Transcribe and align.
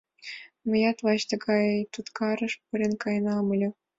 Мыят 0.69 0.97
лач 1.05 1.21
тыгай 1.29 1.67
туткарыш 1.93 2.53
пурен 2.65 2.93
каенам 3.01 3.45
ыле. 3.55 3.69